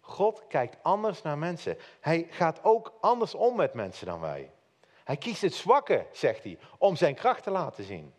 [0.00, 1.78] God kijkt anders naar mensen.
[2.00, 4.50] Hij gaat ook anders om met mensen dan wij.
[5.04, 8.14] Hij kiest het zwakke, zegt hij, om zijn kracht te laten zien.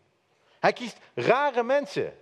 [0.58, 2.18] Hij kiest rare mensen,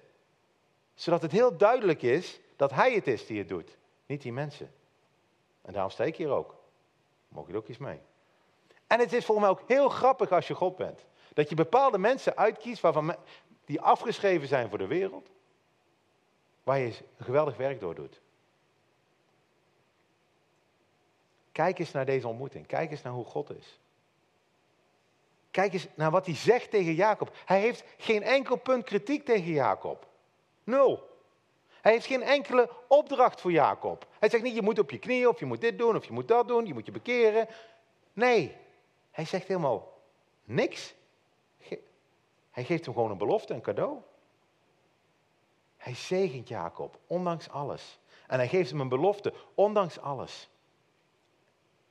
[0.95, 4.73] zodat het heel duidelijk is dat hij het is die het doet, niet die mensen.
[5.63, 6.55] En daarom sta ik hier ook.
[7.29, 8.01] Mogen je ook eens mee.
[8.87, 11.05] En het is volgens mij ook heel grappig als je God bent.
[11.35, 13.17] Dat je bepaalde mensen uitkiest waarvan
[13.65, 15.29] die afgeschreven zijn voor de wereld.
[16.63, 18.21] Waar je geweldig werk door doet.
[21.53, 22.67] Kijk eens naar deze ontmoeting.
[22.67, 23.79] Kijk eens naar hoe God is.
[25.51, 27.37] Kijk eens naar wat hij zegt tegen Jacob.
[27.45, 30.07] Hij heeft geen enkel punt kritiek tegen Jacob.
[30.65, 31.16] Nul.
[31.87, 34.07] Hij heeft geen enkele opdracht voor Jacob.
[34.19, 36.13] Hij zegt niet, je moet op je knieën, of je moet dit doen, of je
[36.13, 37.49] moet dat doen, je moet je bekeren.
[38.13, 38.57] Nee,
[39.11, 39.93] hij zegt helemaal
[40.45, 40.95] niks.
[42.51, 43.99] Hij geeft hem gewoon een belofte, een cadeau.
[45.77, 47.99] Hij zegent Jacob, ondanks alles.
[48.27, 50.49] En hij geeft hem een belofte, ondanks alles.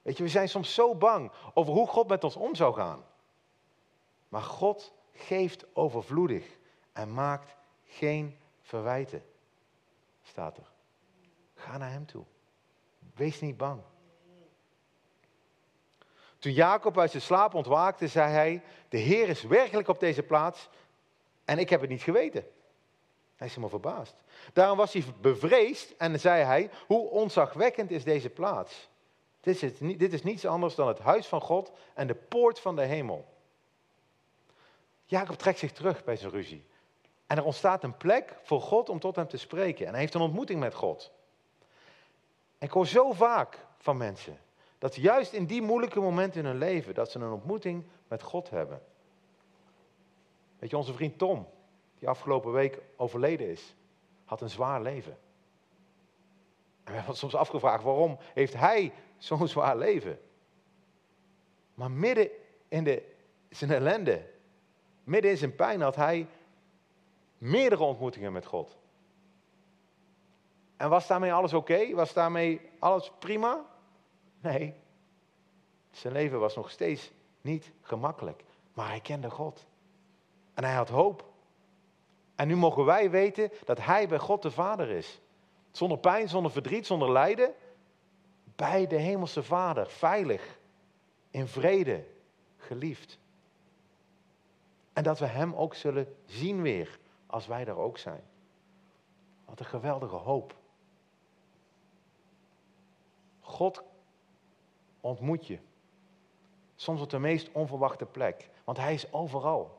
[0.02, 3.06] Weet je, we zijn soms zo bang over hoe God met ons om zou gaan.
[4.30, 6.58] Maar God geeft overvloedig
[6.94, 9.24] en maakt geen verwijten
[10.26, 10.72] staat er.
[11.56, 12.24] Ga naar hem toe.
[13.16, 13.82] Wees niet bang.
[16.40, 20.70] Toen Jacob uit zijn slaap ontwaakte, zei hij: De Heer is werkelijk op deze plaats
[21.46, 22.46] en ik heb het niet geweten.
[23.36, 24.16] Hij is helemaal verbaasd.
[24.54, 28.90] Daarom was hij bevreesd en zei hij: Hoe onzagwekkend is deze plaats?
[29.42, 32.76] Dit is, dit is niets anders dan het huis van God en de poort van
[32.76, 33.34] de hemel.
[35.06, 36.66] Jacob trekt zich terug bij zijn ruzie.
[37.28, 39.86] En er ontstaat een plek voor God om tot hem te spreken.
[39.86, 41.12] En hij heeft een ontmoeting met God.
[42.58, 44.40] En ik hoor zo vaak van mensen
[44.78, 48.50] dat juist in die moeilijke momenten in hun leven, dat ze een ontmoeting met God
[48.50, 48.82] hebben.
[50.60, 51.48] Weet je, onze vriend Tom,
[52.00, 53.76] die afgelopen week overleden is,
[54.26, 55.18] had een zwaar leven.
[56.84, 60.20] En we hebben ons soms afgevraagd, waarom heeft hij zo'n zwaar leven?
[61.74, 62.30] Maar midden
[62.68, 63.16] in de,
[63.50, 64.26] zijn ellende,
[65.04, 66.28] midden in zijn pijn had hij
[67.38, 68.78] meerdere ontmoetingen met God.
[70.78, 71.94] En was daarmee alles oké?
[71.94, 73.66] Was daarmee alles prima?
[74.42, 74.74] Nee.
[75.92, 78.44] Zijn leven was nog steeds niet gemakkelijk.
[78.74, 79.66] Maar hij kende God.
[80.54, 81.34] En hij had hoop.
[82.36, 85.20] En nu mogen wij weten dat hij bij God de Vader is.
[85.72, 87.54] Zonder pijn, zonder verdriet, zonder lijden.
[88.56, 90.60] Bij de Hemelse Vader, veilig,
[91.30, 92.06] in vrede,
[92.58, 93.20] geliefd.
[94.94, 98.24] En dat we Hem ook zullen zien weer als wij daar ook zijn.
[99.46, 100.56] Wat een geweldige hoop.
[103.40, 103.84] God
[105.02, 105.60] ontmoet je.
[106.76, 108.50] Soms op de meest onverwachte plek.
[108.64, 109.78] Want hij is overal.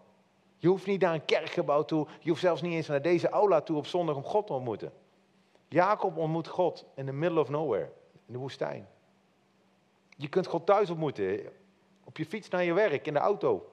[0.56, 2.06] Je hoeft niet naar een kerkgebouw toe.
[2.20, 4.92] Je hoeft zelfs niet eens naar deze aula toe op zondag om God te ontmoeten.
[5.68, 7.92] Jacob ontmoet God in the middle of nowhere.
[8.26, 8.88] In de woestijn.
[10.16, 11.52] Je kunt God thuis ontmoeten.
[12.04, 13.70] Op je fiets naar je werk, in de auto.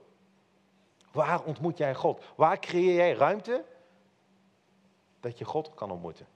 [1.14, 2.24] Waar ontmoet jij God?
[2.36, 3.66] Waar creëer jij ruimte
[5.20, 6.28] dat je God kan ontmoeten?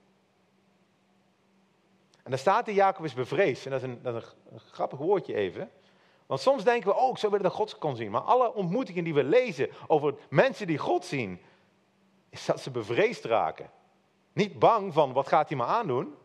[2.24, 3.66] En daar staat in Jacob is bevreesd.
[3.66, 5.72] En dat is, een, dat een, grappig woordje even.
[6.26, 8.12] Want soms denken we, oh, ik zou willen dat God kon zien.
[8.12, 11.42] Maar alle ontmoetingen die we lezen over mensen die God zien,
[12.30, 13.70] is dat ze bevreesd raken.
[14.34, 16.16] Niet bang van, wat gaat hij me aandoen?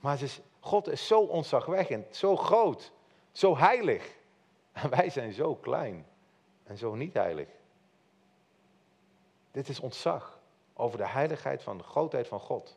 [0.00, 2.92] Maar is, God is zo ontzagwekkend, zo groot,
[3.32, 4.12] zo heilig.
[4.72, 6.06] En wij zijn zo klein
[6.64, 7.48] en zo niet heilig.
[9.50, 10.40] Dit is ontzag
[10.74, 12.76] over de heiligheid van de grootheid van God.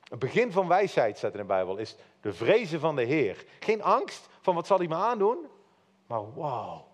[0.00, 3.44] Het begin van wijsheid, staat in de Bijbel, is de vrezen van de Heer.
[3.60, 5.46] Geen angst van wat zal hij me aandoen,
[6.06, 6.86] maar wauw,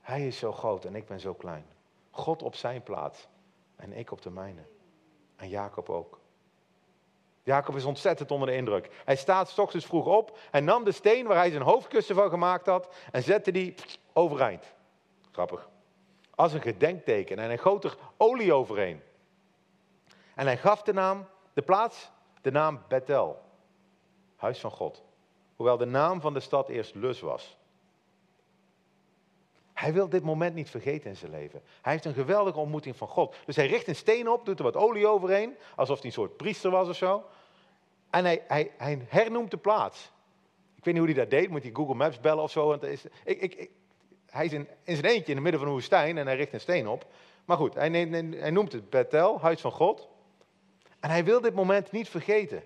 [0.00, 1.66] hij is zo groot en ik ben zo klein.
[2.10, 3.28] God op zijn plaats
[3.76, 4.62] en ik op de mijne.
[5.36, 6.20] En Jacob ook.
[7.42, 9.02] Jacob is ontzettend onder de indruk.
[9.04, 12.66] Hij staat ochtends vroeg op en nam de steen waar hij zijn hoofdkussen van gemaakt
[12.66, 13.74] had en zette die
[14.12, 14.76] overeind.
[15.38, 15.68] Grappig.
[16.34, 19.02] Als een gedenkteken en hij goot er olie overheen.
[20.34, 23.42] En hij gaf de naam, de plaats, de naam Bethel.
[24.36, 25.02] Huis van God.
[25.56, 27.56] Hoewel de naam van de stad eerst Lus was.
[29.72, 31.62] Hij wil dit moment niet vergeten in zijn leven.
[31.82, 33.36] Hij heeft een geweldige ontmoeting van God.
[33.44, 36.36] Dus hij richt een steen op, doet er wat olie overheen, alsof hij een soort
[36.36, 37.24] priester was of zo.
[38.10, 40.12] En hij, hij, hij hernoemt de plaats.
[40.76, 42.66] Ik weet niet hoe hij dat deed, moet hij Google Maps bellen of zo.
[42.66, 43.70] Want is, ik, ik,
[44.30, 46.60] hij is in, zijn eentje in het midden van een woestijn en hij richt een
[46.60, 47.06] steen op.
[47.44, 50.08] Maar goed, hij, neemt, hij noemt het Bethel, huis van God.
[51.00, 52.62] En hij wil dit moment niet vergeten.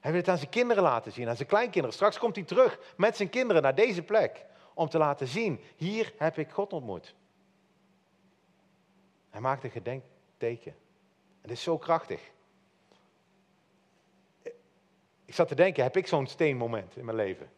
[0.00, 1.94] Hij wil het aan zijn kinderen laten zien, aan zijn kleinkinderen.
[1.94, 4.44] Straks komt hij terug met zijn kinderen naar deze plek.
[4.74, 7.14] Om te laten zien, hier heb ik God ontmoet.
[9.30, 10.74] Hij maakt een gedenkteken.
[11.40, 12.20] Het is zo krachtig.
[15.24, 17.50] Ik zat te denken, heb ik zo'n steenmoment in mijn leven?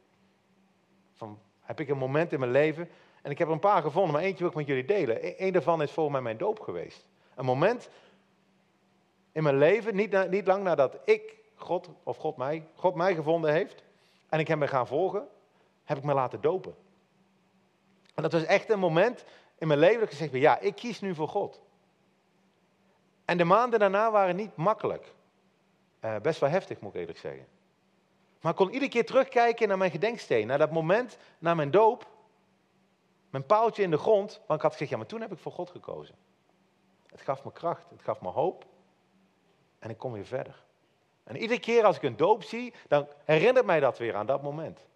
[1.14, 2.88] Van, heb ik een moment in mijn leven,
[3.22, 5.42] en ik heb er een paar gevonden, maar eentje wil ik met jullie delen.
[5.44, 7.06] Eén daarvan is voor mij mijn doop geweest.
[7.34, 7.88] Een moment
[9.32, 13.52] in mijn leven, niet, niet lang nadat ik God, of God mij, God mij gevonden
[13.52, 13.82] heeft,
[14.28, 15.28] en ik hem ben gaan volgen,
[15.84, 16.74] heb ik me laten dopen.
[18.14, 19.24] En dat was echt een moment
[19.58, 21.62] in mijn leven dat ik gezegd ja, ik kies nu voor God.
[23.24, 25.12] En de maanden daarna waren niet makkelijk.
[26.04, 27.46] Uh, best wel heftig, moet ik eerlijk zeggen.
[28.40, 32.06] Maar ik kon iedere keer terugkijken naar mijn gedenksteen, naar dat moment, naar mijn doop.
[33.30, 35.52] Mijn paaltje in de grond, want ik had gezegd, ja, maar toen heb ik voor
[35.52, 36.14] God gekozen.
[37.06, 38.66] Het gaf me kracht, het gaf me hoop.
[39.78, 40.64] En ik kom weer verder.
[41.24, 44.42] En iedere keer als ik een doop zie, dan herinnert mij dat weer aan dat
[44.42, 44.86] moment.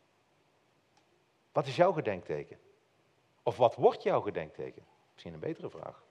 [1.52, 2.58] Wat is jouw gedenkteken?
[3.42, 4.84] Of wat wordt jouw gedenkteken?
[5.12, 6.04] Misschien een betere vraag.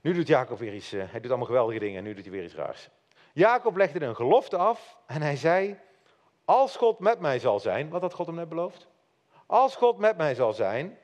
[0.00, 2.32] Nu doet Jacob weer iets, uh, hij doet allemaal geweldige dingen en nu doet hij
[2.32, 2.90] weer iets raars.
[3.32, 5.78] Jacob legde een gelofte af en hij zei,
[6.44, 8.87] als God met mij zal zijn, wat had God hem net beloofd?
[9.48, 10.98] Als God met mij zal zijn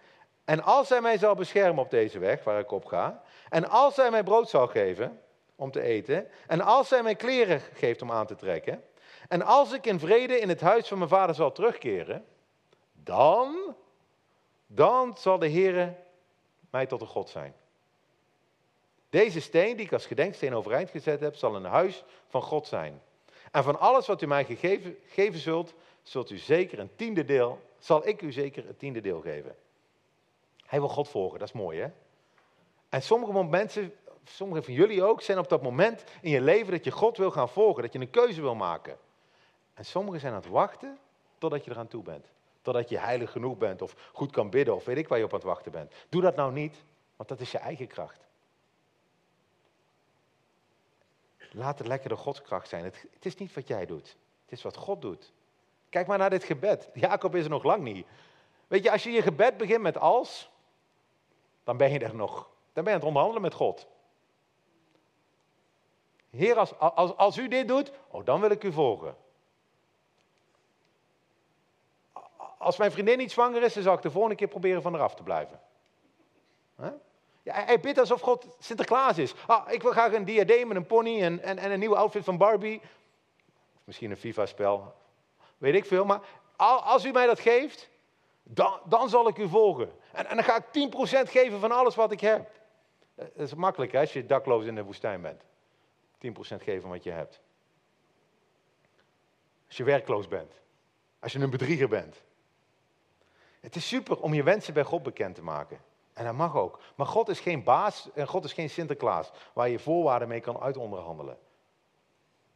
[0.45, 3.97] en als hij mij zal beschermen op deze weg waar ik op ga en als
[3.97, 5.21] hij mij brood zal geven
[5.57, 8.85] om te eten en als hij mij kleren geeft om aan te trekken
[9.29, 12.25] en als ik in vrede in het huis van mijn vader zal terugkeren,
[12.93, 13.75] dan,
[14.67, 15.95] dan zal de Heer
[16.71, 17.55] mij tot een God zijn.
[19.11, 23.03] Deze steen die ik als gedenksteen overeind gezet heb, zal een huis van God zijn.
[23.51, 27.61] En van alles wat u mij gegeven, geven zult, zult u zeker een tiende deel,
[27.85, 29.57] zal ik u zeker een tiende deel geven.
[30.67, 31.89] Hij wil God volgen, dat is mooi hè.
[32.89, 33.95] En sommige mensen,
[34.25, 37.31] sommige van jullie ook, zijn op dat moment in je leven dat je God wil
[37.31, 38.99] gaan volgen, dat je een keuze wil maken.
[39.75, 40.99] En sommigen zijn aan het wachten
[41.39, 42.27] totdat je eraan toe bent.
[42.63, 45.33] Totdat je heilig genoeg bent of goed kan bidden of weet ik waar je op
[45.33, 45.93] aan het wachten bent.
[46.09, 46.85] Doe dat nou niet,
[47.17, 48.27] want dat is je eigen kracht.
[51.51, 52.85] Laat het lekker de godskracht zijn.
[52.85, 54.17] Het, het, is niet wat jij doet.
[54.45, 55.33] Het is wat God doet.
[55.95, 56.89] Kijk maar naar dit gebed.
[56.95, 58.07] Jacob is er nog lang niet.
[58.67, 60.51] Weet je, als je je gebed begint met als,
[61.65, 62.49] dan ben je er nog.
[62.73, 63.87] Dan ben je aan het onderhandelen met God.
[66.31, 69.17] Heer, als, als, als u dit doet, oh, dan wil ik u volgen.
[72.59, 75.15] Als mijn vriendin niet zwanger is, dan zal ik de volgende keer proberen van eraf
[75.15, 75.61] te blijven.
[77.43, 79.35] Ja, hij bidt alsof God Sinterklaas is.
[79.47, 82.25] Ah, ik wil graag een diadeem en een pony en, en, en een nieuwe outfit
[82.25, 82.81] van Barbie.
[83.85, 85.03] Misschien een FIFA-spel.
[85.65, 86.05] Weet ik veel.
[86.05, 86.21] Maar
[86.83, 87.89] als u mij dat geeft,
[88.43, 89.93] dan, dan zal ik u volgen.
[90.13, 90.91] En, en dan ga ik
[91.27, 92.51] 10% geven van alles wat ik heb.
[93.15, 95.43] Dat is makkelijk hè, als je dakloos in de woestijn bent.
[95.43, 97.41] 10% geven wat je hebt.
[99.67, 100.53] Als je werkloos bent.
[101.21, 102.23] Als je een bedrieger bent.
[103.61, 105.81] Het is super om je wensen bij God bekend te maken.
[106.13, 106.81] En dat mag ook.
[106.95, 110.61] Maar God is geen baas en God is geen Sinterklaas waar je voorwaarden mee kan
[110.61, 111.39] uitonderhandelen.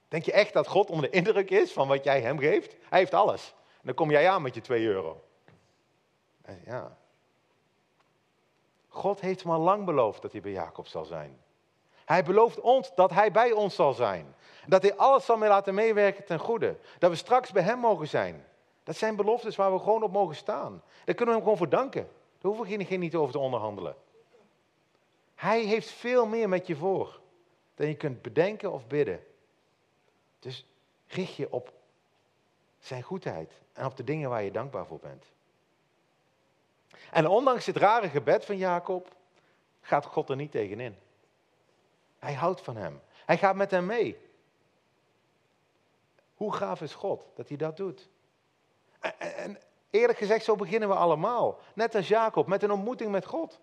[0.09, 2.77] Denk je echt dat God onder de indruk is van wat jij hem geeft?
[2.89, 3.55] Hij heeft alles.
[3.73, 5.23] En dan kom jij aan met je 2 euro.
[6.65, 6.97] Ja.
[8.89, 11.39] God heeft maar lang beloofd dat hij bij Jacob zal zijn.
[12.05, 14.35] Hij belooft ons dat hij bij ons zal zijn.
[14.67, 16.77] Dat hij alles zal mee laten meewerken ten goede.
[16.99, 18.47] Dat we straks bij hem mogen zijn.
[18.83, 20.83] Dat zijn beloftes waar we gewoon op mogen staan.
[21.05, 22.03] Daar kunnen we hem gewoon voor danken.
[22.03, 23.97] Daar hoeven we geen niet over te onderhandelen.
[25.35, 27.21] Hij heeft veel meer met je voor
[27.75, 29.27] dan je kunt bedenken of bidden.
[30.39, 30.67] Dus
[31.07, 31.73] richt je op
[32.79, 35.25] zijn goedheid en op de dingen waar je dankbaar voor bent.
[37.11, 39.17] En ondanks het rare gebed van Jacob
[39.81, 40.97] gaat God er niet tegenin.
[42.19, 43.01] Hij houdt van hem.
[43.25, 44.19] Hij gaat met hem mee.
[46.35, 48.09] Hoe gaaf is God dat hij dat doet?
[49.01, 49.59] En, en
[49.91, 51.59] eerlijk gezegd, zo beginnen we allemaal.
[51.75, 53.61] Net als Jacob, met een ontmoeting met God.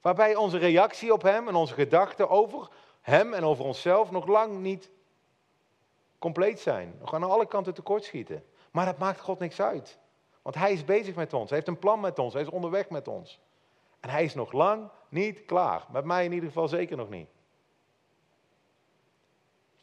[0.00, 2.68] Waarbij onze reactie op hem en onze gedachten over
[3.00, 4.90] hem en over onszelf nog lang niet
[6.18, 6.94] compleet zijn.
[7.00, 8.44] Nog aan alle kanten tekortschieten.
[8.70, 9.98] Maar dat maakt God niks uit.
[10.42, 11.48] Want hij is bezig met ons.
[11.48, 12.32] Hij heeft een plan met ons.
[12.32, 13.40] Hij is onderweg met ons.
[14.00, 15.86] En hij is nog lang niet klaar.
[15.90, 17.28] Met mij in ieder geval zeker nog niet.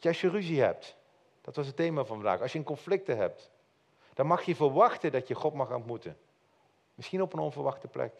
[0.00, 0.96] Als je ruzie hebt,
[1.40, 2.40] dat was het thema van vandaag.
[2.40, 3.50] Als je een conflicten hebt,
[4.14, 6.18] dan mag je verwachten dat je God mag ontmoeten.
[6.94, 8.12] Misschien op een onverwachte plek.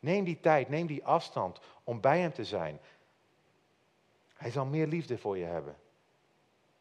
[0.00, 2.80] Neem die tijd, neem die afstand om bij hem te zijn.
[4.34, 5.76] Hij zal meer liefde voor je hebben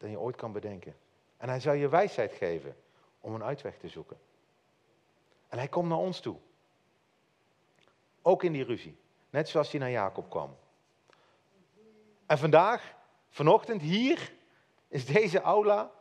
[0.05, 0.95] dan je ooit kan bedenken.
[1.37, 2.77] En hij zal je wijsheid geven
[3.19, 4.19] om een uitweg te zoeken.
[5.47, 6.37] En hij komt naar ons toe.
[8.21, 8.97] Ook in die ruzie.
[9.29, 10.57] Net zoals hij naar Jacob kwam.
[12.25, 12.95] En vandaag,
[13.29, 14.33] vanochtend, hier,
[14.87, 15.91] is deze aula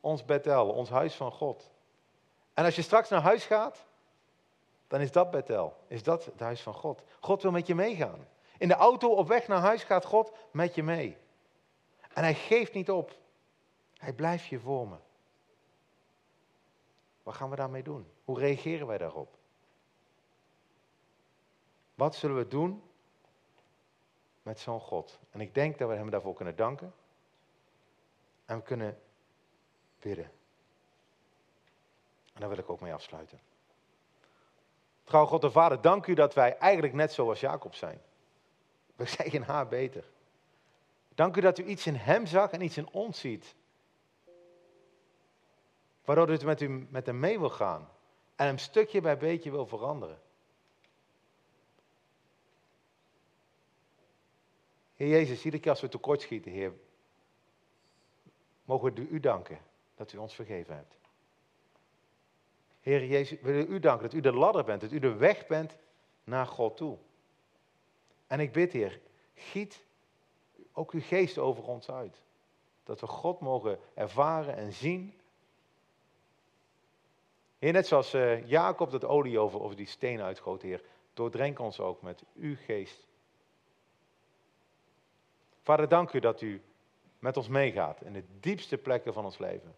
[0.00, 1.70] ons Bethel, ons huis van God.
[2.54, 3.86] En als je straks naar huis gaat,
[4.86, 5.76] dan is dat Bethel.
[5.86, 7.02] Is dat het huis van God.
[7.20, 8.28] God wil met je meegaan.
[8.58, 11.16] In de auto op weg naar huis gaat God met je mee.
[12.12, 13.24] En hij geeft niet op.
[13.98, 15.00] Hij blijft je vormen.
[17.22, 18.06] Wat gaan we daarmee doen?
[18.24, 19.36] Hoe reageren wij daarop?
[21.94, 22.82] Wat zullen we doen
[24.42, 25.18] met zo'n God?
[25.30, 26.94] En ik denk dat we hem daarvoor kunnen danken.
[28.44, 29.00] En we kunnen
[30.00, 30.30] bidden.
[32.32, 33.40] En daar wil ik ook mee afsluiten.
[35.04, 38.00] Trouw God de Vader, dank u dat wij eigenlijk net zoals Jacob zijn.
[38.96, 40.04] We zijn geen haar beter.
[41.14, 43.54] Dank u dat u iets in hem zag en iets in ons ziet.
[46.06, 47.88] Waardoor u met, u, met hem mee wil gaan.
[48.36, 50.20] En hem stukje bij beetje wil veranderen.
[54.94, 56.72] Heer Jezus, iedere keer als we tekortschieten, Heer,
[58.64, 59.58] mogen we u danken
[59.94, 60.94] dat u ons vergeven hebt.
[62.80, 65.46] Heer Jezus, we willen u danken dat u de ladder bent, dat u de weg
[65.46, 65.76] bent
[66.24, 66.98] naar God toe.
[68.26, 69.00] En ik bid, Heer,
[69.34, 69.84] giet
[70.72, 72.22] ook uw geest over ons uit.
[72.84, 75.14] Dat we God mogen ervaren en zien
[77.66, 80.82] Heer, net zoals uh, Jacob dat olie over, over die steen uitgoot, Heer,
[81.14, 83.06] doordrenk ons ook met uw geest.
[85.62, 86.62] Vader, dank u dat u
[87.18, 89.74] met ons meegaat in de diepste plekken van ons leven.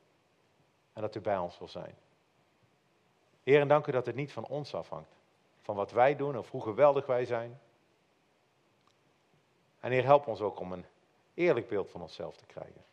[0.93, 1.95] En dat u bij ons wil zijn.
[3.43, 5.17] Heer, en dank u dat het niet van ons afhangt.
[5.61, 7.61] Van wat wij doen of hoe geweldig wij zijn.
[9.81, 10.85] En Heer, help ons ook om een
[11.35, 12.85] eerlijk beeld van onszelf te krijgen.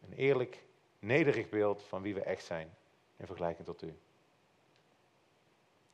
[0.00, 0.64] Een eerlijk,
[0.98, 2.74] nederig beeld van wie we echt zijn
[3.22, 3.98] in vergelijking tot u.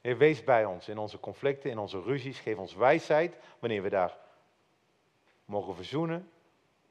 [0.00, 2.38] Heer, wees bij ons in onze conflicten, in onze ruzies.
[2.38, 4.18] Geef ons wijsheid wanneer we daar
[5.44, 6.30] mogen verzoenen,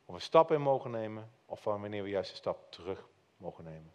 [0.05, 3.91] of een stap in mogen nemen, of wanneer we juist een stap terug mogen nemen.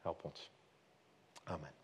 [0.00, 0.50] Help ons.
[1.44, 1.83] Amen.